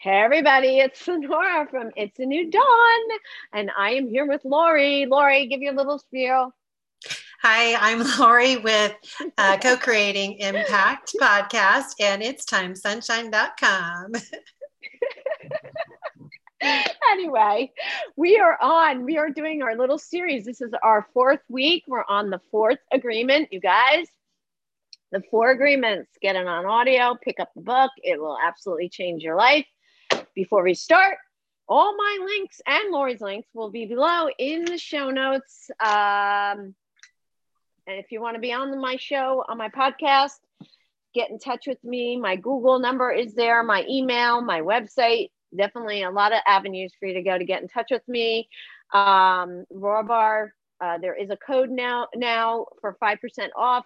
Hey 0.00 0.20
everybody, 0.20 0.78
it's 0.78 1.04
Sonora 1.04 1.66
from 1.68 1.90
It's 1.96 2.20
a 2.20 2.24
New 2.24 2.48
Dawn, 2.52 3.00
and 3.52 3.68
I 3.76 3.94
am 3.94 4.08
here 4.08 4.28
with 4.28 4.44
Lori. 4.44 5.06
Lori, 5.06 5.48
give 5.48 5.60
you 5.60 5.72
a 5.72 5.74
little 5.74 5.98
spiel. 5.98 6.54
Hi, 7.42 7.74
I'm 7.74 8.04
Lori 8.20 8.58
with 8.58 8.94
uh, 9.36 9.56
Co-Creating 9.56 10.34
Impact 10.34 11.16
Podcast, 11.20 11.94
and 11.98 12.22
it's 12.22 12.44
timesunshine.com. 12.44 14.12
anyway, 17.10 17.72
we 18.14 18.38
are 18.38 18.56
on. 18.62 19.04
We 19.04 19.18
are 19.18 19.30
doing 19.30 19.62
our 19.62 19.76
little 19.76 19.98
series. 19.98 20.44
This 20.44 20.60
is 20.60 20.70
our 20.80 21.08
fourth 21.12 21.42
week. 21.48 21.82
We're 21.88 22.04
on 22.08 22.30
the 22.30 22.40
fourth 22.52 22.78
agreement, 22.92 23.48
you 23.52 23.58
guys. 23.58 24.06
The 25.10 25.24
four 25.28 25.50
agreements. 25.50 26.12
Get 26.22 26.36
it 26.36 26.46
on 26.46 26.66
audio. 26.66 27.16
Pick 27.20 27.40
up 27.40 27.50
the 27.56 27.62
book. 27.62 27.90
It 28.04 28.20
will 28.20 28.38
absolutely 28.40 28.90
change 28.90 29.24
your 29.24 29.34
life 29.34 29.66
before 30.34 30.62
we 30.62 30.74
start, 30.74 31.16
all 31.68 31.96
my 31.96 32.18
links 32.24 32.60
and 32.66 32.90
Lori's 32.90 33.20
links 33.20 33.48
will 33.54 33.70
be 33.70 33.86
below 33.86 34.28
in 34.38 34.64
the 34.64 34.78
show 34.78 35.10
notes. 35.10 35.70
Um, 35.80 36.74
and 37.86 37.98
if 37.98 38.10
you 38.10 38.20
want 38.20 38.34
to 38.34 38.40
be 38.40 38.52
on 38.52 38.80
my 38.80 38.96
show, 38.96 39.44
on 39.48 39.58
my 39.58 39.68
podcast, 39.68 40.38
get 41.14 41.30
in 41.30 41.38
touch 41.38 41.66
with 41.66 41.82
me. 41.84 42.18
My 42.18 42.36
Google 42.36 42.78
number 42.78 43.10
is 43.10 43.34
there, 43.34 43.62
my 43.62 43.84
email, 43.88 44.40
my 44.40 44.60
website. 44.60 45.30
Definitely 45.56 46.02
a 46.02 46.10
lot 46.10 46.32
of 46.32 46.40
avenues 46.46 46.92
for 46.98 47.06
you 47.06 47.14
to 47.14 47.22
go 47.22 47.38
to 47.38 47.44
get 47.44 47.62
in 47.62 47.68
touch 47.68 47.88
with 47.90 48.06
me. 48.06 48.48
Um, 48.92 49.64
Raw 49.70 50.02
Bar, 50.02 50.52
uh, 50.80 50.98
there 50.98 51.14
is 51.14 51.30
a 51.30 51.36
code 51.36 51.70
now 51.70 52.08
now 52.14 52.66
for 52.80 52.96
5% 53.02 53.18
off. 53.56 53.84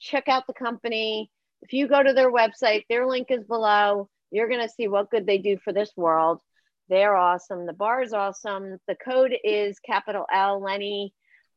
Check 0.00 0.28
out 0.28 0.46
the 0.46 0.52
company. 0.52 1.30
If 1.62 1.72
you 1.72 1.88
go 1.88 2.02
to 2.02 2.12
their 2.12 2.30
website, 2.30 2.84
their 2.88 3.06
link 3.06 3.28
is 3.30 3.44
below. 3.44 4.08
You're 4.30 4.48
going 4.48 4.66
to 4.66 4.68
see 4.68 4.88
what 4.88 5.10
good 5.10 5.26
they 5.26 5.38
do 5.38 5.58
for 5.58 5.72
this 5.72 5.92
world. 5.96 6.40
They're 6.88 7.16
awesome. 7.16 7.66
The 7.66 7.72
bar 7.72 8.02
is 8.02 8.12
awesome. 8.12 8.78
The 8.86 8.96
code 8.96 9.34
is 9.42 9.78
capital 9.80 10.24
L 10.32 10.60
Lenny 10.60 11.12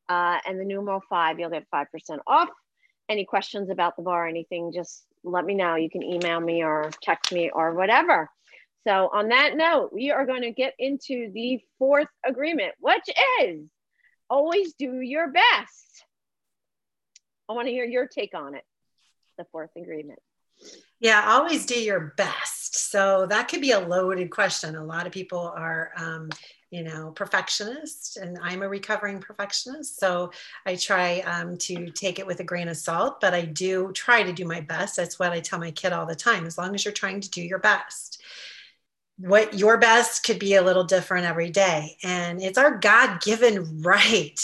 uh, 0.08 0.39
and 0.48 0.59
the 0.59 0.66
numeral 0.66 1.02
five. 1.09 1.40
You'll 1.40 1.50
get 1.50 1.67
5% 1.73 1.86
off. 2.25 2.50
Any 3.08 3.25
questions 3.25 3.70
about 3.70 3.95
the 3.95 4.03
bar, 4.03 4.28
anything, 4.28 4.72
just 4.72 5.03
let 5.23 5.45
me 5.45 5.56
know. 5.56 5.75
You 5.75 5.90
can 5.90 6.03
email 6.03 6.40
me 6.40 6.64
or 6.64 6.90
text 7.02 7.31
me 7.31 7.50
or 7.52 7.73
whatever. 7.73 8.30
So, 8.88 9.09
on 9.14 9.30
that 9.30 9.58
note, 9.58 9.92
we 9.92 10.12
are 10.12 10.25
going 10.25 10.44
to 10.44 10.52
get 10.52 10.73
into 10.80 11.31
the 11.34 11.59
fourth 11.78 12.08
agreement, 12.25 12.73
which 12.80 13.03
is 13.42 13.67
always 14.30 14.73
do 14.73 15.02
your 15.02 15.31
best. 15.31 16.06
I 17.50 17.53
want 17.53 17.67
to 17.67 17.72
hear 17.72 17.86
your 17.86 18.08
take 18.08 18.36
on 18.36 18.56
it, 18.56 18.64
the 19.38 19.45
fourth 19.52 19.72
agreement. 19.75 20.20
Yeah, 21.00 21.23
always 21.28 21.66
do 21.66 21.80
your 21.80 22.14
best. 22.16 22.59
So 22.75 23.25
that 23.28 23.48
could 23.48 23.62
be 23.62 23.72
a 23.72 23.80
loaded 23.80 24.30
question. 24.30 24.75
A 24.75 24.84
lot 24.84 25.08
of 25.08 25.14
people 25.14 25.53
are, 25.56 25.92
um, 25.98 26.30
you 26.72 26.84
know, 26.84 27.12
perfectionists, 27.16 28.17
and 28.17 28.38
I'm 28.44 28.62
a 28.62 28.70
recovering 28.70 29.20
perfectionist. 29.20 30.00
So 30.00 30.31
I 30.66 30.75
try 30.75 31.22
um, 31.22 31.58
to 31.58 31.90
take 31.90 32.20
it 32.20 32.28
with 32.28 32.40
a 32.42 32.44
grain 32.44 32.67
of 32.67 32.78
salt, 32.78 33.20
but 33.22 33.34
I 33.34 33.42
do 33.42 33.92
try 33.94 34.22
to 34.23 34.34
do 34.34 34.45
my 34.45 34.62
best. 34.62 34.95
That's 34.95 35.17
what 35.17 35.31
I 35.31 35.40
tell 35.40 35.59
my 35.59 35.72
kid 35.72 35.94
all 35.94 36.06
the 36.06 36.16
time. 36.16 36.45
As 36.45 36.58
long 36.58 36.75
as 36.75 36.86
you're 36.86 36.94
trying 36.94 37.22
to 37.22 37.30
do 37.30 37.42
your 37.42 37.59
best, 37.59 38.22
what 39.17 39.58
your 39.58 39.78
best 39.78 40.23
could 40.23 40.40
be 40.40 40.56
a 40.56 40.62
little 40.62 40.84
different 40.84 41.25
every 41.25 41.50
day. 41.50 41.97
And 42.03 42.42
it's 42.42 42.58
our 42.58 42.78
God 42.78 43.22
given 43.22 43.81
right 43.81 44.40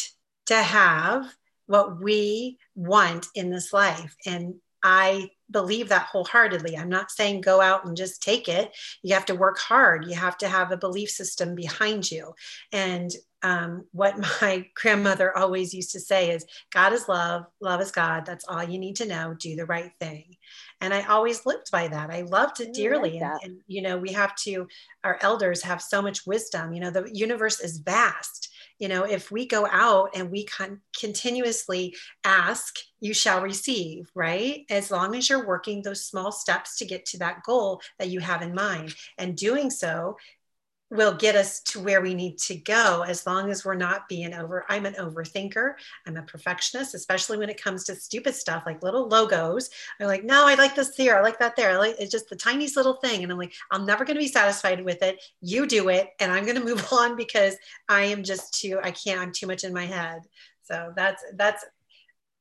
to 0.47 0.55
have 0.55 1.25
what 1.67 2.01
we 2.01 2.57
want 2.75 3.27
in 3.35 3.49
this 3.49 3.71
life. 3.71 4.15
And 4.25 4.55
I 4.83 5.29
believe 5.51 5.89
that 5.89 6.07
wholeheartedly. 6.07 6.77
I'm 6.77 6.89
not 6.89 7.11
saying 7.11 7.41
go 7.41 7.61
out 7.61 7.85
and 7.85 7.95
just 7.95 8.21
take 8.21 8.47
it. 8.47 8.75
You 9.03 9.13
have 9.13 9.25
to 9.25 9.35
work 9.35 9.59
hard. 9.59 10.05
You 10.05 10.15
have 10.15 10.37
to 10.39 10.47
have 10.47 10.71
a 10.71 10.77
belief 10.77 11.09
system 11.09 11.55
behind 11.55 12.09
you. 12.09 12.33
And 12.71 13.11
um, 13.43 13.85
what 13.91 14.17
my 14.41 14.65
grandmother 14.75 15.37
always 15.37 15.73
used 15.73 15.91
to 15.91 15.99
say 15.99 16.31
is 16.31 16.45
God 16.73 16.93
is 16.93 17.07
love, 17.07 17.45
love 17.61 17.79
is 17.81 17.91
God. 17.91 18.25
That's 18.25 18.45
all 18.47 18.63
you 18.63 18.79
need 18.79 18.95
to 18.97 19.07
know. 19.07 19.35
Do 19.37 19.55
the 19.55 19.65
right 19.65 19.91
thing. 19.99 20.35
And 20.81 20.93
I 20.93 21.03
always 21.03 21.45
lived 21.45 21.71
by 21.71 21.87
that. 21.87 22.09
I 22.09 22.21
loved 22.21 22.59
it 22.59 22.73
dearly. 22.73 23.19
Like 23.19 23.21
and, 23.21 23.39
and, 23.43 23.57
you 23.67 23.81
know, 23.81 23.97
we 23.97 24.11
have 24.13 24.35
to, 24.37 24.67
our 25.03 25.19
elders 25.21 25.61
have 25.61 25.81
so 25.81 26.01
much 26.01 26.25
wisdom. 26.25 26.73
You 26.73 26.81
know, 26.81 26.91
the 26.91 27.09
universe 27.13 27.59
is 27.59 27.77
vast 27.77 28.49
you 28.79 28.87
know 28.87 29.03
if 29.03 29.31
we 29.31 29.47
go 29.47 29.67
out 29.71 30.09
and 30.15 30.31
we 30.31 30.45
con- 30.45 30.81
continuously 30.99 31.95
ask 32.23 32.75
you 32.99 33.13
shall 33.13 33.41
receive 33.41 34.09
right? 34.15 34.65
As 34.69 34.89
long 34.89 35.15
as 35.15 35.29
you're 35.29 35.45
working 35.45 35.81
those 35.81 36.05
small 36.05 36.31
steps 36.31 36.77
to 36.77 36.85
get 36.85 37.05
to 37.07 37.19
that 37.19 37.43
goal 37.43 37.81
that 37.99 38.09
you 38.09 38.19
have 38.19 38.41
in 38.41 38.55
mind. 38.55 38.95
And 39.17 39.35
doing 39.35 39.69
so 39.69 40.17
will 40.91 41.13
get 41.13 41.35
us 41.35 41.61
to 41.61 41.79
where 41.79 42.01
we 42.01 42.13
need 42.13 42.37
to 42.37 42.55
go 42.55 43.03
as 43.07 43.25
long 43.25 43.49
as 43.49 43.65
we're 43.65 43.73
not 43.73 44.07
being 44.07 44.33
over 44.33 44.65
i'm 44.69 44.85
an 44.85 44.93
overthinker. 44.95 45.73
I'm 46.07 46.17
a 46.17 46.21
perfectionist 46.23 46.93
especially 46.93 47.37
when 47.37 47.49
it 47.49 47.61
comes 47.61 47.83
to 47.85 47.95
stupid 47.95 48.35
stuff 48.35 48.63
like 48.65 48.83
little 48.83 49.07
logos. 49.07 49.69
I'm 49.99 50.07
like 50.07 50.23
no 50.23 50.47
i 50.47 50.55
like 50.55 50.75
this 50.75 50.95
here. 50.95 51.15
I 51.15 51.21
like 51.21 51.39
that 51.39 51.55
there. 51.55 51.71
I 51.71 51.77
like 51.77 51.95
it's 51.99 52.11
just 52.11 52.29
the 52.29 52.35
tiniest 52.35 52.77
little 52.77 52.95
thing. 52.95 53.23
And 53.23 53.31
i'm 53.31 53.37
like 53.37 53.53
i'm 53.71 53.85
never 53.85 54.05
going 54.05 54.15
to 54.15 54.23
be 54.23 54.27
satisfied 54.27 54.83
with 54.83 55.01
it. 55.01 55.21
You 55.41 55.67
do 55.67 55.89
it 55.89 56.09
and 56.19 56.31
i'm 56.31 56.45
going 56.45 56.57
to 56.59 56.63
move 56.63 56.87
on 56.91 57.15
because 57.15 57.55
i 57.89 58.03
am 58.03 58.23
just 58.23 58.59
too 58.59 58.79
i 58.83 58.91
can't 58.91 59.19
i'm 59.19 59.31
too 59.31 59.47
much 59.47 59.63
in 59.63 59.73
my 59.73 59.85
head. 59.85 60.21
So 60.63 60.93
that's 60.95 61.23
that's 61.35 61.63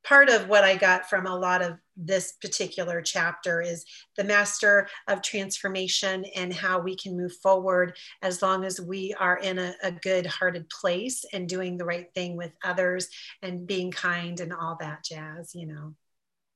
part 0.05 0.29
of 0.29 0.47
what 0.47 0.63
I 0.63 0.75
got 0.75 1.09
from 1.09 1.25
a 1.25 1.35
lot 1.35 1.61
of 1.61 1.77
this 1.97 2.33
particular 2.33 3.01
chapter 3.01 3.61
is 3.61 3.85
the 4.17 4.23
master 4.23 4.87
of 5.07 5.21
transformation 5.21 6.25
and 6.35 6.53
how 6.53 6.79
we 6.79 6.95
can 6.95 7.17
move 7.17 7.33
forward 7.41 7.97
as 8.21 8.41
long 8.41 8.63
as 8.63 8.79
we 8.79 9.15
are 9.19 9.37
in 9.37 9.57
a, 9.57 9.73
a 9.81 9.91
good 9.91 10.25
hearted 10.25 10.69
place 10.69 11.25
and 11.33 11.49
doing 11.49 11.77
the 11.77 11.85
right 11.85 12.07
thing 12.13 12.37
with 12.37 12.51
others 12.63 13.07
and 13.41 13.65
being 13.65 13.91
kind 13.91 14.39
and 14.39 14.53
all 14.53 14.77
that 14.79 15.03
jazz, 15.03 15.55
you 15.55 15.65
know. 15.65 15.95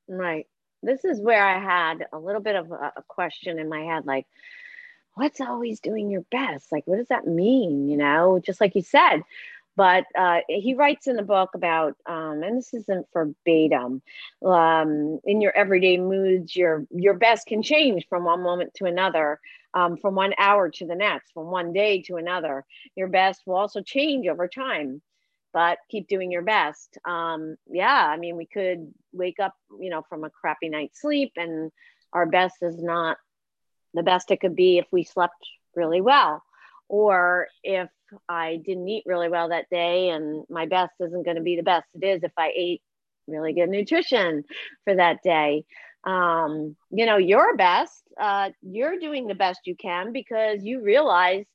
Right. 0.07 0.47
This 0.83 1.03
is 1.03 1.19
where 1.19 1.45
I 1.45 1.59
had 1.59 2.05
a 2.13 2.19
little 2.19 2.41
bit 2.41 2.55
of 2.55 2.71
a, 2.71 2.93
a 2.97 3.03
question 3.07 3.59
in 3.59 3.67
my 3.67 3.81
head 3.81 4.05
like, 4.05 4.27
what's 5.15 5.41
always 5.41 5.79
doing 5.79 6.09
your 6.09 6.23
best? 6.31 6.71
Like, 6.71 6.85
what 6.85 6.97
does 6.97 7.09
that 7.09 7.27
mean? 7.27 7.89
You 7.89 7.97
know, 7.97 8.39
just 8.43 8.61
like 8.61 8.75
you 8.75 8.81
said, 8.81 9.23
but 9.75 10.05
uh, 10.17 10.39
he 10.47 10.73
writes 10.73 11.07
in 11.07 11.15
the 11.15 11.23
book 11.23 11.51
about, 11.55 11.95
um, 12.05 12.43
and 12.43 12.57
this 12.57 12.73
isn't 12.73 13.07
verbatim, 13.13 14.01
um, 14.45 15.19
in 15.23 15.41
your 15.41 15.55
everyday 15.55 15.97
moods, 15.97 16.55
your 16.55 16.85
your 16.91 17.13
best 17.13 17.47
can 17.47 17.63
change 17.63 18.05
from 18.09 18.25
one 18.25 18.43
moment 18.43 18.73
to 18.75 18.85
another, 18.85 19.39
um, 19.73 19.97
from 19.97 20.15
one 20.15 20.33
hour 20.37 20.69
to 20.69 20.85
the 20.85 20.95
next, 20.95 21.31
from 21.33 21.47
one 21.47 21.71
day 21.73 22.01
to 22.03 22.17
another. 22.17 22.65
Your 22.95 23.07
best 23.07 23.41
will 23.45 23.55
also 23.55 23.81
change 23.81 24.27
over 24.27 24.47
time, 24.47 25.01
but 25.53 25.77
keep 25.89 26.07
doing 26.07 26.31
your 26.31 26.41
best. 26.43 26.97
Um, 27.05 27.55
yeah, 27.69 28.07
I 28.07 28.17
mean, 28.17 28.35
we 28.35 28.45
could 28.45 28.93
wake 29.13 29.39
up, 29.39 29.53
you 29.79 29.89
know, 29.89 30.03
from 30.09 30.23
a 30.23 30.29
crappy 30.29 30.69
night's 30.69 31.01
sleep, 31.01 31.33
and 31.37 31.71
our 32.11 32.25
best 32.25 32.57
is 32.61 32.81
not 32.81 33.17
the 33.93 34.03
best 34.03 34.31
it 34.31 34.41
could 34.41 34.55
be 34.55 34.77
if 34.77 34.87
we 34.91 35.03
slept 35.03 35.47
really 35.75 36.01
well 36.01 36.43
or 36.87 37.47
if 37.63 37.89
I 38.27 38.61
didn't 38.65 38.87
eat 38.87 39.03
really 39.05 39.29
well 39.29 39.49
that 39.49 39.69
day 39.69 40.09
and 40.09 40.43
my 40.49 40.65
best 40.65 40.93
isn't 40.99 41.25
going 41.25 41.37
to 41.37 41.43
be 41.43 41.55
the 41.55 41.63
best 41.63 41.87
it 41.93 42.05
is 42.05 42.23
if 42.23 42.31
I 42.37 42.51
ate 42.55 42.81
really 43.27 43.53
good 43.53 43.69
nutrition 43.69 44.43
for 44.83 44.95
that 44.95 45.21
day. 45.23 45.65
Um, 46.03 46.75
you 46.91 47.05
know, 47.05 47.17
your 47.17 47.55
best, 47.57 48.03
uh, 48.19 48.49
you're 48.61 48.99
doing 48.99 49.27
the 49.27 49.35
best 49.35 49.61
you 49.65 49.75
can 49.75 50.13
because 50.13 50.63
you 50.63 50.81
realize 50.81 51.45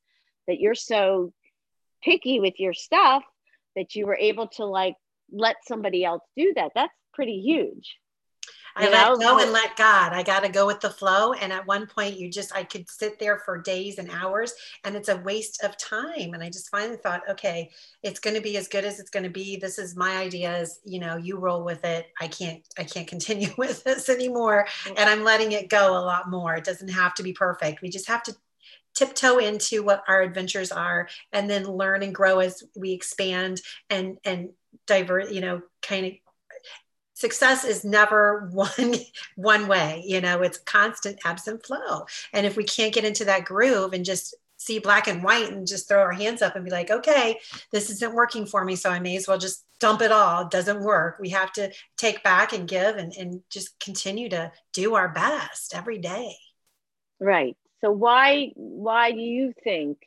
that 0.46 0.60
you're 0.60 0.74
so 0.74 1.32
picky 2.02 2.40
with 2.40 2.60
your 2.60 2.74
stuff 2.74 3.22
that 3.74 3.94
you 3.94 4.06
were 4.06 4.16
able 4.16 4.48
to 4.48 4.64
like 4.64 4.94
let 5.32 5.56
somebody 5.66 6.04
else 6.04 6.22
do 6.36 6.52
that. 6.56 6.72
That's 6.74 6.92
pretty 7.14 7.40
huge. 7.40 7.96
I 8.76 8.88
let 8.90 9.20
go 9.20 9.38
and 9.38 9.52
let 9.52 9.76
God. 9.76 10.12
I 10.12 10.22
got 10.22 10.42
to 10.42 10.48
go 10.48 10.66
with 10.66 10.80
the 10.80 10.90
flow. 10.90 11.32
And 11.32 11.52
at 11.52 11.66
one 11.66 11.86
point, 11.86 12.18
you 12.18 12.30
just, 12.30 12.54
I 12.54 12.64
could 12.64 12.88
sit 12.90 13.18
there 13.18 13.38
for 13.38 13.60
days 13.60 13.98
and 13.98 14.10
hours, 14.10 14.52
and 14.84 14.96
it's 14.96 15.08
a 15.08 15.18
waste 15.18 15.62
of 15.62 15.76
time. 15.76 16.34
And 16.34 16.42
I 16.42 16.48
just 16.48 16.70
finally 16.70 16.96
thought, 16.96 17.22
okay, 17.30 17.70
it's 18.02 18.20
going 18.20 18.34
to 18.34 18.42
be 18.42 18.56
as 18.56 18.68
good 18.68 18.84
as 18.84 18.98
it's 18.98 19.10
going 19.10 19.24
to 19.24 19.30
be. 19.30 19.56
This 19.56 19.78
is 19.78 19.96
my 19.96 20.16
ideas. 20.16 20.80
You 20.84 21.00
know, 21.00 21.16
you 21.16 21.38
roll 21.38 21.64
with 21.64 21.84
it. 21.84 22.06
I 22.20 22.28
can't, 22.28 22.62
I 22.78 22.84
can't 22.84 23.06
continue 23.14 23.50
with 23.56 23.84
this 23.84 24.08
anymore. 24.08 24.66
And 24.86 25.08
I'm 25.08 25.24
letting 25.24 25.52
it 25.52 25.68
go 25.68 25.96
a 25.96 26.00
lot 26.04 26.30
more. 26.30 26.56
It 26.56 26.64
doesn't 26.64 26.88
have 26.88 27.14
to 27.14 27.22
be 27.22 27.32
perfect. 27.32 27.82
We 27.82 27.90
just 27.90 28.08
have 28.08 28.22
to 28.24 28.34
tiptoe 28.94 29.38
into 29.38 29.82
what 29.82 30.04
our 30.08 30.22
adventures 30.22 30.70
are 30.72 31.08
and 31.32 31.50
then 31.50 31.64
learn 31.64 32.02
and 32.02 32.14
grow 32.14 32.38
as 32.38 32.62
we 32.76 32.92
expand 32.92 33.60
and 33.90 34.18
and 34.24 34.50
divert 34.86 35.30
you 35.30 35.40
know 35.40 35.60
kind 35.82 36.06
of 36.06 36.12
success 37.24 37.64
is 37.64 37.84
never 37.84 38.48
one 38.52 38.94
one 39.36 39.66
way 39.66 40.02
you 40.06 40.20
know 40.20 40.42
it's 40.42 40.58
constant 40.58 41.18
ebbs 41.24 41.48
and 41.48 41.62
flow. 41.62 42.06
And 42.32 42.46
if 42.46 42.56
we 42.56 42.64
can't 42.64 42.94
get 42.94 43.04
into 43.04 43.24
that 43.26 43.44
groove 43.44 43.92
and 43.92 44.04
just 44.04 44.34
see 44.56 44.78
black 44.78 45.08
and 45.08 45.22
white 45.22 45.50
and 45.50 45.66
just 45.66 45.88
throw 45.88 46.00
our 46.00 46.12
hands 46.12 46.40
up 46.40 46.54
and 46.56 46.64
be 46.64 46.70
like 46.70 46.90
okay 46.90 47.38
this 47.72 47.90
isn't 47.90 48.14
working 48.14 48.46
for 48.46 48.64
me 48.64 48.76
so 48.76 48.88
i 48.88 49.00
may 49.00 49.16
as 49.16 49.26
well 49.28 49.36
just 49.36 49.64
dump 49.84 50.00
it 50.00 50.12
all. 50.12 50.42
It 50.42 50.50
doesn't 50.50 50.82
work. 50.82 51.18
We 51.20 51.28
have 51.30 51.52
to 51.52 51.70
take 51.98 52.22
back 52.22 52.54
and 52.54 52.66
give 52.66 52.96
and, 52.96 53.12
and 53.12 53.42
just 53.50 53.78
continue 53.78 54.30
to 54.30 54.50
do 54.72 54.94
our 54.94 55.10
best 55.10 55.74
every 55.74 55.98
day. 55.98 56.34
Right. 57.20 57.54
So 57.82 57.90
why 57.90 58.52
why 58.56 59.12
do 59.12 59.20
you 59.20 59.52
think 59.62 59.98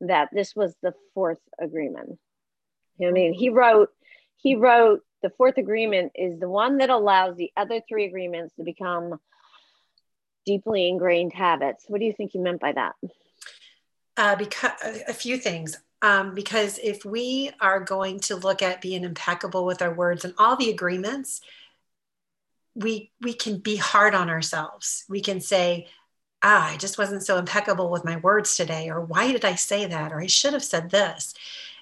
that 0.00 0.30
this 0.32 0.56
was 0.56 0.74
the 0.82 0.94
fourth 1.14 1.38
agreement? 1.60 2.18
I 3.00 3.12
mean, 3.12 3.34
he 3.34 3.50
wrote 3.50 3.90
he 4.36 4.56
wrote 4.56 5.02
the 5.24 5.30
fourth 5.30 5.56
agreement 5.56 6.12
is 6.14 6.38
the 6.38 6.50
one 6.50 6.76
that 6.76 6.90
allows 6.90 7.34
the 7.36 7.50
other 7.56 7.80
three 7.88 8.04
agreements 8.04 8.54
to 8.56 8.62
become 8.62 9.18
deeply 10.44 10.86
ingrained 10.86 11.32
habits. 11.32 11.86
What 11.88 11.98
do 11.98 12.04
you 12.04 12.12
think 12.12 12.32
he 12.32 12.38
meant 12.38 12.60
by 12.60 12.72
that? 12.72 12.94
Uh, 14.18 14.36
because 14.36 14.72
a 15.08 15.14
few 15.14 15.38
things. 15.38 15.78
Um, 16.02 16.34
because 16.34 16.78
if 16.82 17.06
we 17.06 17.50
are 17.58 17.80
going 17.80 18.20
to 18.20 18.36
look 18.36 18.60
at 18.60 18.82
being 18.82 19.02
impeccable 19.02 19.64
with 19.64 19.80
our 19.80 19.94
words 19.94 20.26
and 20.26 20.34
all 20.36 20.56
the 20.56 20.68
agreements, 20.68 21.40
we 22.74 23.10
we 23.22 23.32
can 23.32 23.56
be 23.60 23.76
hard 23.76 24.14
on 24.14 24.28
ourselves. 24.28 25.06
We 25.08 25.22
can 25.22 25.40
say, 25.40 25.86
ah, 26.42 26.72
I 26.72 26.76
just 26.76 26.98
wasn't 26.98 27.22
so 27.22 27.38
impeccable 27.38 27.90
with 27.90 28.04
my 28.04 28.18
words 28.18 28.56
today, 28.58 28.90
or 28.90 29.00
why 29.00 29.32
did 29.32 29.46
I 29.46 29.54
say 29.54 29.86
that, 29.86 30.12
or 30.12 30.20
I 30.20 30.26
should 30.26 30.52
have 30.52 30.64
said 30.64 30.90
this. 30.90 31.32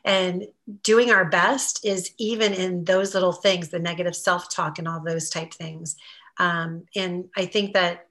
And 0.05 0.49
doing 0.83 1.11
our 1.11 1.25
best 1.25 1.85
is 1.85 2.13
even 2.19 2.53
in 2.53 2.85
those 2.85 3.15
little 3.15 3.33
things, 3.33 3.69
the 3.69 3.79
negative 3.79 4.17
self 4.17 4.51
talk 4.51 4.79
and 4.79 4.89
all 4.89 5.01
those 5.01 5.31
type 5.31 5.55
things. 5.55 5.97
Um, 6.39 6.85
and 6.97 7.27
I 7.37 7.47
think 7.47 7.75
that 7.75 8.09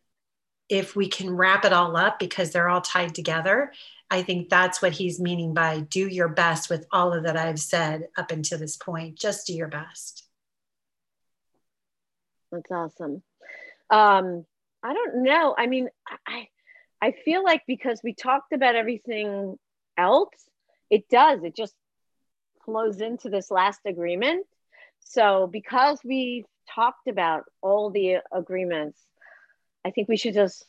if 0.70 0.96
we 0.96 1.10
can 1.10 1.30
wrap 1.30 1.66
it 1.66 1.74
all 1.74 1.98
up 1.98 2.18
because 2.18 2.52
they're 2.52 2.70
all 2.70 2.82
tied 2.82 3.14
together, 3.14 3.74
I 4.10 4.24
think 4.24 4.50
that's 4.50 4.82
what 4.82 4.94
he's 4.94 5.20
meaning 5.20 5.54
by 5.54 5.82
do 5.82 6.08
your 6.08 6.30
best 6.30 6.70
with 6.70 6.86
all 6.92 7.14
of 7.14 7.24
that 7.24 7.38
I've 7.38 7.60
said 7.60 8.08
up 8.18 8.32
until 8.32 8.58
this 8.58 8.78
point. 8.78 9.18
Just 9.18 9.48
do 9.48 9.54
your 9.54 9.68
best. 9.68 10.26
That's 12.52 12.72
awesome. 12.72 13.24
Um, 13.90 14.46
I 14.84 14.94
don't 14.94 15.24
know. 15.24 15.56
I 15.58 15.68
mean, 15.68 15.90
I 16.28 16.48
I 17.02 17.14
feel 17.26 17.44
like 17.44 17.64
because 17.68 18.02
we 18.04 18.14
talked 18.14 18.54
about 18.54 18.76
everything 18.76 19.58
else, 19.98 20.36
it 20.90 21.10
does. 21.10 21.44
It 21.44 21.56
just 21.56 21.76
flows 22.66 23.02
into 23.02 23.30
this 23.30 23.52
last 23.52 23.82
agreement. 23.86 24.46
So 25.00 25.48
because 25.48 26.00
we 26.04 26.46
talked 26.74 27.08
about 27.08 27.44
all 27.62 27.90
the 27.90 28.18
agreements, 28.32 29.00
I 29.86 29.92
think 29.92 30.08
we 30.08 30.18
should 30.18 30.34
just 30.34 30.66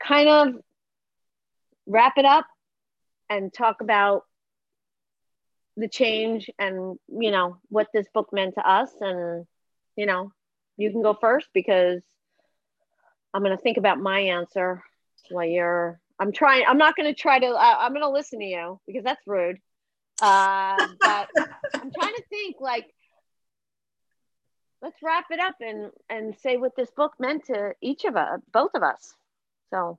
kind 0.00 0.28
of 0.28 0.62
wrap 1.86 2.14
it 2.16 2.24
up 2.24 2.46
and 3.28 3.52
talk 3.52 3.80
about 3.80 4.24
the 5.76 5.88
change 5.88 6.50
and 6.58 6.98
you 7.08 7.30
know 7.30 7.56
what 7.68 7.88
this 7.94 8.06
book 8.12 8.28
meant 8.32 8.54
to 8.54 8.68
us 8.68 8.90
and 9.00 9.46
you 9.96 10.06
know 10.06 10.32
you 10.76 10.90
can 10.90 11.02
go 11.02 11.14
first 11.14 11.48
because 11.54 12.02
i'm 13.32 13.42
going 13.42 13.56
to 13.56 13.62
think 13.62 13.78
about 13.78 13.98
my 13.98 14.20
answer 14.20 14.82
while 15.30 15.46
you're 15.46 15.98
i'm 16.18 16.32
trying 16.32 16.64
i'm 16.66 16.78
not 16.78 16.96
going 16.96 17.12
to 17.12 17.18
try 17.18 17.38
to 17.38 17.46
uh, 17.46 17.76
i'm 17.78 17.92
going 17.92 18.02
to 18.02 18.10
listen 18.10 18.40
to 18.40 18.44
you 18.44 18.80
because 18.86 19.04
that's 19.04 19.26
rude 19.26 19.58
uh, 20.20 20.76
but 21.00 21.28
i'm 21.74 21.90
trying 21.92 22.14
to 22.14 22.22
think 22.28 22.56
like 22.60 22.92
let's 24.82 25.02
wrap 25.02 25.26
it 25.30 25.40
up 25.40 25.56
and 25.60 25.90
and 26.08 26.34
say 26.38 26.56
what 26.56 26.76
this 26.76 26.90
book 26.90 27.12
meant 27.18 27.44
to 27.44 27.72
each 27.80 28.04
of 28.04 28.16
us 28.16 28.40
both 28.52 28.70
of 28.74 28.82
us 28.82 29.14
so 29.70 29.98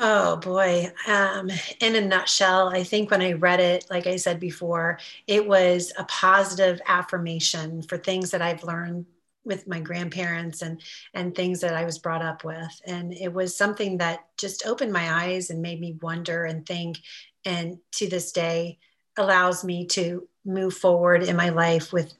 Oh 0.00 0.36
boy. 0.36 0.92
Um, 1.08 1.50
in 1.80 1.96
a 1.96 2.00
nutshell, 2.00 2.68
I 2.68 2.84
think 2.84 3.10
when 3.10 3.20
I 3.20 3.32
read 3.32 3.58
it, 3.58 3.86
like 3.90 4.06
I 4.06 4.16
said 4.16 4.38
before, 4.38 4.98
it 5.26 5.46
was 5.46 5.92
a 5.98 6.04
positive 6.04 6.80
affirmation 6.86 7.82
for 7.82 7.98
things 7.98 8.30
that 8.30 8.40
I've 8.40 8.62
learned 8.62 9.06
with 9.44 9.66
my 9.66 9.80
grandparents 9.80 10.62
and 10.62 10.80
and 11.14 11.34
things 11.34 11.60
that 11.60 11.74
I 11.74 11.84
was 11.84 11.98
brought 11.98 12.22
up 12.22 12.44
with. 12.44 12.80
And 12.86 13.12
it 13.12 13.32
was 13.32 13.56
something 13.56 13.98
that 13.98 14.26
just 14.36 14.66
opened 14.66 14.92
my 14.92 15.24
eyes 15.24 15.50
and 15.50 15.62
made 15.62 15.80
me 15.80 15.98
wonder 16.00 16.44
and 16.44 16.66
think. 16.66 16.98
And 17.44 17.78
to 17.92 18.08
this 18.08 18.32
day, 18.32 18.78
allows 19.16 19.64
me 19.64 19.86
to 19.86 20.28
move 20.44 20.74
forward 20.74 21.22
in 21.22 21.36
my 21.36 21.50
life 21.50 21.92
with 21.92 22.12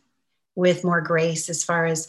with 0.54 0.84
more 0.84 1.00
grace 1.00 1.48
as 1.48 1.62
far 1.62 1.86
as 1.86 2.08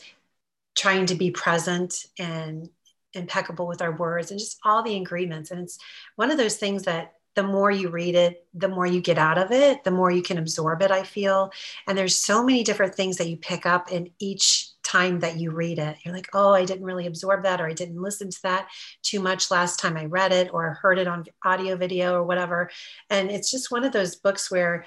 trying 0.76 1.06
to 1.06 1.16
be 1.16 1.30
present 1.30 2.06
and 2.18 2.70
impeccable 3.14 3.68
with 3.68 3.82
our 3.82 3.96
words 3.96 4.32
and 4.32 4.40
just 4.40 4.60
all 4.64 4.82
the 4.82 4.96
ingredients. 4.96 5.52
And 5.52 5.62
it's 5.62 5.78
one 6.16 6.32
of 6.32 6.38
those 6.38 6.58
things 6.58 6.84
that 6.84 7.14
the 7.36 7.44
more 7.44 7.72
you 7.72 7.90
read 7.90 8.16
it, 8.16 8.46
the 8.54 8.68
more 8.68 8.88
you 8.88 9.02
get 9.02 9.18
out 9.18 9.38
of 9.38 9.52
it, 9.52 9.84
the 9.84 9.92
more 9.92 10.12
you 10.12 10.22
can 10.22 10.38
absorb 10.38 10.82
it, 10.82 10.92
I 10.92 11.04
feel. 11.04 11.52
And 11.88 11.98
there's 11.98 12.16
so 12.16 12.44
many 12.44 12.64
different 12.64 12.96
things 12.96 13.18
that 13.18 13.30
you 13.30 13.38
pick 13.38 13.66
up 13.66 13.92
in 13.92 14.10
each 14.20 14.69
time 14.84 15.20
that 15.20 15.38
you 15.38 15.52
read 15.52 15.80
it. 15.80 15.98
You're 16.04 16.14
like, 16.14 16.30
oh, 16.34 16.54
I 16.54 16.66
didn't 16.66 16.86
really 16.86 17.08
absorb 17.08 17.44
that, 17.44 17.62
or 17.62 17.68
I 17.68 17.74
didn't 17.74 18.02
listen 18.02 18.30
to 18.30 18.42
that 18.44 18.68
too 19.04 19.20
much 19.20 19.52
last 19.52 19.80
time 19.80 19.98
I 19.98 20.06
read 20.06 20.31
it, 20.31 20.54
or 20.54 20.80
heard 20.81 21.00
it 21.00 21.08
on 21.08 21.26
audio 21.46 21.76
video 21.76 22.14
or 22.14 22.24
whatever. 22.24 22.70
And 23.10 23.30
it's 23.30 23.52
just 23.52 23.72
one 23.72 23.84
of 23.84 23.92
those 23.92 24.16
books 24.16 24.50
where 24.50 24.86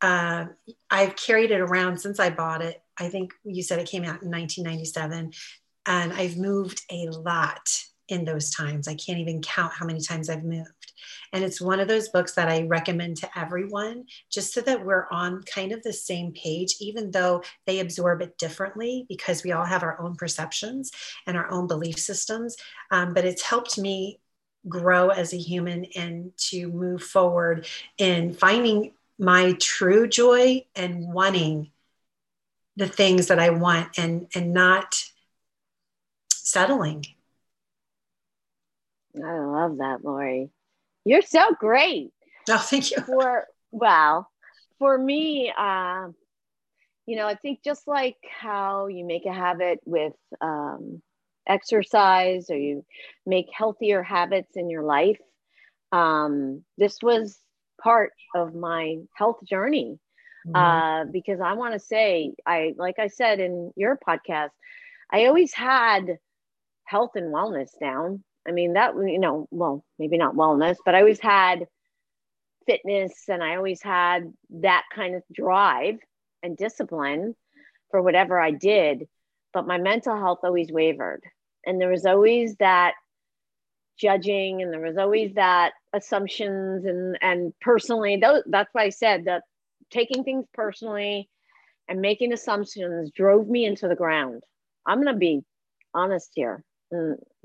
uh, 0.00 0.46
I've 0.90 1.16
carried 1.16 1.50
it 1.50 1.60
around 1.60 1.98
since 1.98 2.20
I 2.20 2.30
bought 2.30 2.62
it. 2.62 2.82
I 2.98 3.08
think 3.08 3.32
you 3.44 3.62
said 3.62 3.78
it 3.78 3.88
came 3.88 4.02
out 4.02 4.22
in 4.22 4.30
1997 4.30 5.32
and 5.86 6.12
I've 6.12 6.36
moved 6.36 6.82
a 6.90 7.08
lot 7.08 7.84
in 8.08 8.24
those 8.24 8.50
times. 8.50 8.88
I 8.88 8.94
can't 8.94 9.18
even 9.18 9.42
count 9.42 9.72
how 9.72 9.86
many 9.86 10.00
times 10.00 10.28
I've 10.28 10.44
moved. 10.44 10.92
And 11.32 11.42
it's 11.42 11.60
one 11.60 11.80
of 11.80 11.88
those 11.88 12.08
books 12.08 12.34
that 12.34 12.48
I 12.48 12.62
recommend 12.62 13.16
to 13.18 13.38
everyone 13.38 14.04
just 14.30 14.52
so 14.52 14.60
that 14.62 14.84
we're 14.84 15.06
on 15.10 15.42
kind 15.42 15.72
of 15.72 15.82
the 15.82 15.92
same 15.92 16.32
page, 16.32 16.76
even 16.80 17.10
though 17.10 17.42
they 17.66 17.80
absorb 17.80 18.22
it 18.22 18.38
differently 18.38 19.06
because 19.08 19.42
we 19.42 19.52
all 19.52 19.64
have 19.64 19.82
our 19.82 20.00
own 20.00 20.16
perceptions 20.16 20.92
and 21.26 21.36
our 21.36 21.50
own 21.50 21.66
belief 21.66 21.98
systems. 21.98 22.56
Um, 22.90 23.14
but 23.14 23.24
it's 23.24 23.42
helped 23.42 23.78
me 23.78 24.20
grow 24.68 25.08
as 25.08 25.32
a 25.32 25.38
human 25.38 25.86
and 25.96 26.32
to 26.36 26.68
move 26.68 27.02
forward 27.02 27.66
in 27.98 28.32
finding 28.32 28.92
my 29.18 29.52
true 29.60 30.08
joy 30.08 30.64
and 30.74 31.12
wanting 31.12 31.70
the 32.76 32.88
things 32.88 33.28
that 33.28 33.38
I 33.38 33.50
want 33.50 33.98
and 33.98 34.26
and 34.34 34.52
not 34.52 35.04
settling. 36.30 37.04
I 39.16 39.38
love 39.38 39.78
that, 39.78 40.04
Lori. 40.04 40.50
You're 41.04 41.22
so 41.22 41.54
great. 41.58 42.10
Oh, 42.48 42.58
thank 42.58 42.90
you. 42.90 43.00
For 43.02 43.46
well, 43.70 44.30
for 44.78 44.96
me, 44.96 45.52
uh, 45.56 46.08
you 47.06 47.16
know, 47.16 47.26
I 47.26 47.34
think 47.34 47.60
just 47.64 47.86
like 47.86 48.16
how 48.28 48.86
you 48.86 49.04
make 49.04 49.26
a 49.26 49.32
habit 49.32 49.80
with 49.84 50.14
um, 50.40 51.02
exercise 51.46 52.50
or 52.50 52.56
you 52.56 52.84
make 53.26 53.46
healthier 53.52 54.02
habits 54.02 54.56
in 54.56 54.70
your 54.70 54.82
life, 54.82 55.18
um, 55.92 56.64
this 56.78 56.98
was 57.02 57.38
part 57.82 58.12
of 58.34 58.54
my 58.54 58.96
health 59.14 59.38
journey. 59.44 59.98
Mm-hmm. 60.46 60.56
Uh, 60.56 61.04
because 61.10 61.40
I 61.40 61.54
want 61.54 61.72
to 61.74 61.78
say, 61.80 62.34
I 62.46 62.74
like 62.76 62.98
I 62.98 63.08
said 63.08 63.40
in 63.40 63.72
your 63.76 63.98
podcast, 64.06 64.50
I 65.10 65.26
always 65.26 65.54
had 65.54 66.18
health 66.84 67.12
and 67.14 67.32
wellness 67.32 67.70
down. 67.80 68.22
I 68.46 68.52
mean, 68.52 68.74
that, 68.74 68.94
you 68.96 69.18
know, 69.18 69.48
well, 69.50 69.84
maybe 69.98 70.18
not 70.18 70.34
wellness, 70.34 70.76
but 70.84 70.94
I 70.94 71.00
always 71.00 71.20
had 71.20 71.66
fitness 72.66 73.28
and 73.28 73.42
I 73.42 73.56
always 73.56 73.82
had 73.82 74.32
that 74.50 74.84
kind 74.94 75.14
of 75.14 75.22
drive 75.32 75.96
and 76.42 76.56
discipline 76.56 77.34
for 77.90 78.02
whatever 78.02 78.38
I 78.40 78.50
did. 78.50 79.06
But 79.52 79.66
my 79.66 79.78
mental 79.78 80.16
health 80.16 80.40
always 80.42 80.70
wavered. 80.70 81.22
And 81.64 81.80
there 81.80 81.90
was 81.90 82.04
always 82.04 82.56
that 82.56 82.94
judging 83.98 84.60
and 84.60 84.72
there 84.72 84.80
was 84.80 84.98
always 84.98 85.34
that 85.34 85.72
assumptions 85.92 86.84
and 86.84 87.16
and 87.22 87.54
personally 87.60 88.16
those, 88.16 88.42
that's 88.46 88.68
why 88.72 88.82
I 88.82 88.88
said 88.88 89.26
that 89.26 89.44
taking 89.90 90.24
things 90.24 90.46
personally 90.52 91.28
and 91.88 92.00
making 92.00 92.32
assumptions 92.32 93.12
drove 93.12 93.48
me 93.48 93.64
into 93.64 93.86
the 93.86 93.94
ground. 93.94 94.42
I'm 94.86 95.00
going 95.00 95.14
to 95.14 95.18
be 95.18 95.44
honest 95.94 96.30
here. 96.34 96.64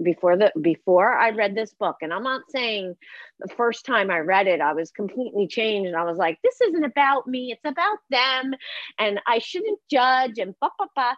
Before 0.01 0.38
the 0.38 0.51
before 0.62 1.13
I 1.13 1.32
read 1.32 1.56
this 1.56 1.74
book, 1.74 1.98
and 2.01 2.13
I'm 2.13 2.24
not 2.24 2.50
saying 2.50 2.96
the 3.39 3.53
first 3.56 3.86
time 3.86 4.10
I 4.10 4.20
read 4.20 4.48
it, 4.48 4.62
I 4.62 4.74
was 4.74 4.91
completely 4.91 5.48
changed. 5.48 5.88
And 5.88 5.96
I 5.96 6.03
was 6.03 6.18
like, 6.18 6.39
this 6.44 6.60
isn't 6.62 6.84
about 6.84 7.27
me, 7.27 7.51
it's 7.51 7.65
about 7.65 7.98
them, 8.10 8.53
and 8.98 9.20
I 9.27 9.39
shouldn't 9.39 9.79
judge 9.89 10.38
and 10.38 10.56
blah 10.60 10.70
blah 10.77 10.88
blah. 10.96 11.13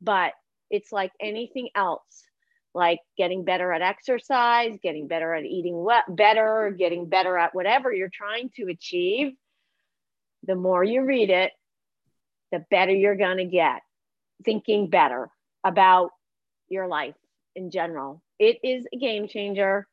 But 0.00 0.32
it's 0.70 0.92
like 0.92 1.12
anything 1.20 1.68
else, 1.74 2.24
like 2.74 3.00
getting 3.16 3.44
better 3.44 3.72
at 3.72 3.82
exercise, 3.82 4.78
getting 4.82 5.08
better 5.08 5.34
at 5.34 5.44
eating 5.44 5.86
better, 6.08 6.74
getting 6.78 7.08
better 7.08 7.36
at 7.36 7.54
whatever 7.54 7.92
you're 7.92 8.08
trying 8.12 8.50
to 8.56 8.68
achieve. 8.68 9.32
The 10.44 10.54
more 10.54 10.82
you 10.82 11.02
read 11.04 11.30
it, 11.30 11.52
the 12.50 12.64
better 12.70 12.92
you're 12.92 13.16
gonna 13.16 13.46
get, 13.46 13.82
thinking 14.44 14.90
better 14.90 15.28
about 15.64 16.10
your 16.68 16.88
life 16.88 17.14
in 17.54 17.70
general. 17.70 18.22
It 18.38 18.58
is 18.62 18.86
a 18.92 18.96
game 18.96 19.28
changer. 19.28 19.86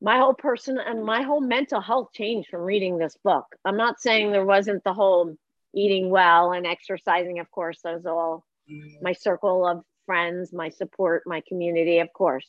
My 0.00 0.18
whole 0.18 0.34
person 0.34 0.78
and 0.78 1.04
my 1.04 1.22
whole 1.22 1.40
mental 1.40 1.80
health 1.80 2.12
changed 2.12 2.48
from 2.48 2.60
reading 2.60 2.98
this 2.98 3.16
book. 3.24 3.46
I'm 3.64 3.76
not 3.76 4.00
saying 4.00 4.30
there 4.30 4.44
wasn't 4.44 4.84
the 4.84 4.94
whole 4.94 5.34
eating 5.74 6.10
well 6.10 6.52
and 6.52 6.66
exercising, 6.66 7.40
of 7.40 7.50
course, 7.50 7.80
those 7.82 8.06
are 8.06 8.14
all 8.14 8.44
mm-hmm. 8.70 9.02
my 9.02 9.12
circle 9.12 9.66
of 9.66 9.82
friends, 10.06 10.52
my 10.52 10.68
support, 10.70 11.24
my 11.26 11.42
community, 11.46 11.98
of 11.98 12.12
course. 12.12 12.48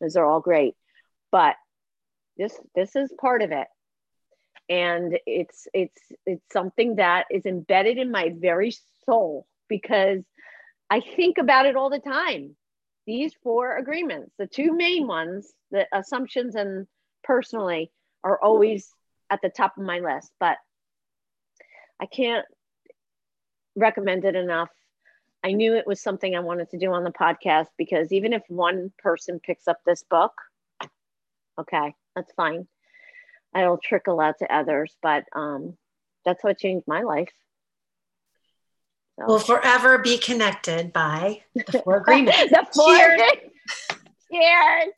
Those 0.00 0.16
are 0.16 0.26
all 0.26 0.40
great. 0.40 0.74
But 1.32 1.56
this 2.36 2.58
this 2.74 2.94
is 2.96 3.12
part 3.20 3.42
of 3.42 3.52
it. 3.52 3.66
And 4.68 5.18
it's 5.26 5.66
it's 5.72 6.00
it's 6.26 6.52
something 6.52 6.96
that 6.96 7.26
is 7.30 7.46
embedded 7.46 7.98
in 7.98 8.10
my 8.10 8.32
very 8.36 8.74
soul 9.06 9.46
because 9.68 10.22
I 10.90 11.00
think 11.00 11.38
about 11.38 11.66
it 11.66 11.76
all 11.76 11.90
the 11.90 11.98
time. 11.98 12.56
These 13.08 13.32
four 13.42 13.78
agreements, 13.78 14.34
the 14.36 14.46
two 14.46 14.76
main 14.76 15.06
ones, 15.06 15.50
the 15.70 15.86
assumptions 15.94 16.54
and 16.54 16.86
personally, 17.24 17.90
are 18.22 18.38
always 18.38 18.92
at 19.30 19.40
the 19.40 19.48
top 19.48 19.78
of 19.78 19.82
my 19.82 20.00
list. 20.00 20.30
But 20.38 20.58
I 21.98 22.04
can't 22.04 22.44
recommend 23.74 24.26
it 24.26 24.36
enough. 24.36 24.68
I 25.42 25.52
knew 25.52 25.74
it 25.74 25.86
was 25.86 26.02
something 26.02 26.36
I 26.36 26.40
wanted 26.40 26.68
to 26.68 26.78
do 26.78 26.92
on 26.92 27.02
the 27.02 27.10
podcast 27.10 27.68
because 27.78 28.12
even 28.12 28.34
if 28.34 28.42
one 28.48 28.92
person 28.98 29.40
picks 29.40 29.66
up 29.66 29.78
this 29.86 30.04
book, 30.10 30.32
okay, 31.58 31.94
that's 32.14 32.34
fine. 32.34 32.68
It'll 33.56 33.78
trickle 33.78 34.20
out 34.20 34.40
to 34.40 34.54
others, 34.54 34.94
but 35.00 35.24
um, 35.34 35.78
that's 36.26 36.44
what 36.44 36.58
changed 36.58 36.86
my 36.86 37.00
life. 37.00 37.32
So. 39.18 39.24
We'll 39.26 39.38
forever 39.40 39.98
be 39.98 40.16
connected 40.16 40.92
by 40.92 41.42
the 41.54 41.82
four 41.82 41.96
agreements. 42.00 42.38
the 42.50 42.66
four 42.72 42.96
Cheers. 42.96 43.20
Cheers. 44.32 44.92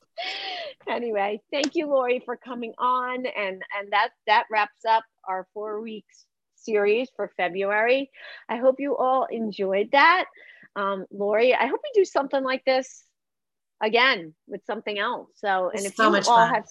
Anyway, 0.89 1.41
thank 1.50 1.75
you, 1.75 1.87
Lori, 1.87 2.21
for 2.25 2.37
coming 2.37 2.75
on, 2.79 3.25
and 3.25 3.62
and 3.79 3.93
that 3.93 4.11
that 4.27 4.45
wraps 4.50 4.85
up 4.87 5.05
our 5.27 5.47
four 5.55 5.81
weeks 5.81 6.27
series 6.57 7.09
for 7.17 7.33
February. 7.39 8.11
I 8.49 8.59
hope 8.59 8.77
you 8.79 8.95
all 8.97 9.27
enjoyed 9.31 9.91
that. 9.93 10.27
Um, 10.77 11.07
Lori, 11.11 11.55
I 11.55 11.67
hope 11.67 11.81
we 11.83 12.00
do 12.00 12.05
something 12.05 12.45
like 12.45 12.65
this 12.67 13.05
again 13.81 14.35
with 14.47 14.61
something 14.67 14.99
else. 14.99 15.31
So, 15.37 15.71
and 15.75 15.87
if 15.87 15.95
so 15.95 16.11
you 16.11 16.17
all 16.17 16.23
fun. 16.23 16.55
have, 16.55 16.65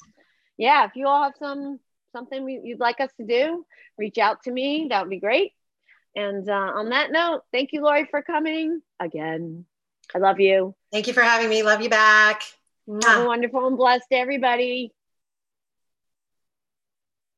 yeah, 0.57 0.85
if 0.85 0.91
you 0.95 1.07
all 1.07 1.23
have 1.23 1.33
some 1.39 1.79
something 2.11 2.47
you'd 2.63 2.79
like 2.79 2.99
us 2.99 3.11
to 3.17 3.25
do, 3.25 3.65
reach 3.97 4.19
out 4.19 4.43
to 4.43 4.51
me. 4.51 4.87
That 4.89 5.01
would 5.01 5.09
be 5.09 5.19
great. 5.19 5.53
And 6.15 6.49
uh, 6.49 6.53
on 6.53 6.89
that 6.89 7.11
note, 7.11 7.43
thank 7.51 7.71
you, 7.71 7.81
Lori, 7.81 8.05
for 8.09 8.21
coming 8.21 8.81
again. 8.99 9.65
I 10.13 10.17
love 10.17 10.39
you. 10.39 10.75
Thank 10.91 11.07
you 11.07 11.13
for 11.13 11.21
having 11.21 11.49
me. 11.49 11.63
Love 11.63 11.81
you 11.81 11.89
back. 11.89 12.41
Have 13.03 13.23
a 13.23 13.27
wonderful 13.27 13.67
and 13.67 13.77
blessed 13.77 14.07
everybody. 14.11 14.91